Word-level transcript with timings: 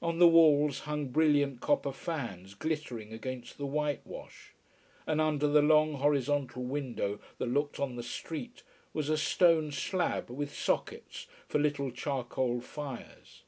On 0.00 0.20
the 0.20 0.28
walls 0.28 0.78
hung 0.86 1.08
brilliant 1.08 1.60
copper 1.60 1.90
fans, 1.90 2.54
glittering 2.54 3.12
against 3.12 3.58
the 3.58 3.66
whitewash. 3.66 4.52
And 5.04 5.20
under 5.20 5.48
the 5.48 5.62
long, 5.62 5.94
horizontal 5.94 6.62
window 6.62 7.18
that 7.38 7.46
looked 7.48 7.80
on 7.80 7.96
the 7.96 8.04
street 8.04 8.62
was 8.92 9.08
a 9.08 9.18
stone 9.18 9.72
slab 9.72 10.30
with 10.30 10.54
sockets 10.54 11.26
for 11.48 11.58
little 11.58 11.90
charcoal 11.90 12.60
fires. 12.60 13.42